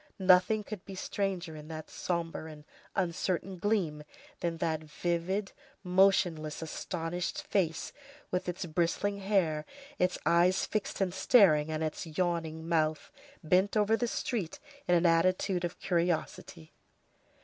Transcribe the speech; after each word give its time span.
Nothing 0.17 0.63
could 0.63 0.83
be 0.83 0.95
stranger, 0.95 1.55
in 1.55 1.67
that 1.67 1.91
sombre 1.91 2.45
and 2.51 2.63
uncertain 2.95 3.59
gleam, 3.59 4.03
than 4.39 4.57
that 4.57 4.81
livid, 5.03 5.51
motionless, 5.83 6.63
astonished 6.63 7.43
face, 7.43 7.93
with 8.31 8.49
its 8.49 8.65
bristling 8.65 9.19
hair, 9.19 9.63
its 9.99 10.17
eyes 10.25 10.65
fixed 10.65 11.01
and 11.01 11.13
staring, 11.13 11.69
and 11.69 11.83
its 11.83 12.07
yawning 12.07 12.67
mouth, 12.67 13.11
bent 13.43 13.77
over 13.77 13.95
the 13.95 14.07
street 14.07 14.57
in 14.87 14.95
an 14.95 15.05
attitude 15.05 15.63
of 15.63 15.77
curiosity. 15.77 16.73